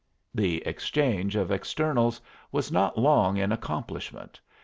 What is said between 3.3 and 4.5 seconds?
in accomplishment.